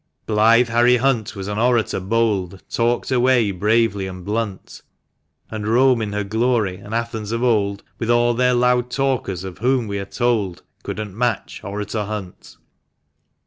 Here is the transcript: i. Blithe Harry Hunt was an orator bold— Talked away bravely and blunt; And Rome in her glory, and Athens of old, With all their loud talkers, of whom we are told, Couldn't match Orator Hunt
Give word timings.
i. 0.01 0.25
Blithe 0.33 0.69
Harry 0.69 0.97
Hunt 0.97 1.35
was 1.35 1.47
an 1.47 1.59
orator 1.59 1.99
bold— 1.99 2.63
Talked 2.75 3.11
away 3.11 3.51
bravely 3.51 4.07
and 4.07 4.25
blunt; 4.25 4.81
And 5.51 5.67
Rome 5.67 6.01
in 6.01 6.11
her 6.11 6.23
glory, 6.23 6.77
and 6.77 6.95
Athens 6.95 7.31
of 7.31 7.43
old, 7.43 7.83
With 7.99 8.09
all 8.09 8.33
their 8.33 8.55
loud 8.55 8.89
talkers, 8.89 9.43
of 9.43 9.59
whom 9.59 9.85
we 9.85 9.99
are 9.99 10.05
told, 10.05 10.63
Couldn't 10.81 11.15
match 11.15 11.61
Orator 11.63 12.05
Hunt 12.05 12.57